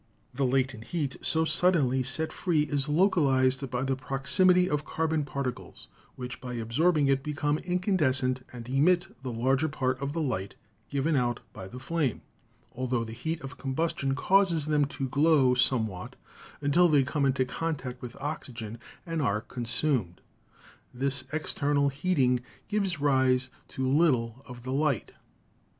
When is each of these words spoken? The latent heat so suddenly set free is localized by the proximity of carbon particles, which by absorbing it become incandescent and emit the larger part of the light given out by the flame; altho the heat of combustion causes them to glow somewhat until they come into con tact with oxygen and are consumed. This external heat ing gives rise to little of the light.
The 0.33 0.47
latent 0.47 0.85
heat 0.85 1.17
so 1.21 1.45
suddenly 1.45 2.01
set 2.01 2.33
free 2.33 2.61
is 2.63 2.89
localized 2.89 3.69
by 3.69 3.83
the 3.83 3.95
proximity 3.95 4.67
of 4.67 4.83
carbon 4.83 5.23
particles, 5.25 5.89
which 6.15 6.41
by 6.41 6.53
absorbing 6.55 7.05
it 7.05 7.21
become 7.21 7.59
incandescent 7.59 8.41
and 8.51 8.67
emit 8.67 9.15
the 9.21 9.31
larger 9.31 9.67
part 9.69 10.01
of 10.01 10.13
the 10.13 10.19
light 10.19 10.55
given 10.89 11.15
out 11.15 11.41
by 11.53 11.67
the 11.67 11.77
flame; 11.77 12.23
altho 12.75 13.03
the 13.03 13.11
heat 13.13 13.41
of 13.41 13.59
combustion 13.59 14.15
causes 14.15 14.65
them 14.65 14.85
to 14.85 15.07
glow 15.07 15.53
somewhat 15.53 16.15
until 16.61 16.89
they 16.89 17.03
come 17.03 17.23
into 17.23 17.45
con 17.45 17.75
tact 17.75 18.01
with 18.01 18.15
oxygen 18.19 18.79
and 19.05 19.21
are 19.21 19.41
consumed. 19.41 20.19
This 20.91 21.25
external 21.31 21.89
heat 21.89 22.17
ing 22.17 22.39
gives 22.67 22.99
rise 22.99 23.49
to 23.67 23.87
little 23.87 24.41
of 24.47 24.63
the 24.63 24.73
light. 24.73 25.11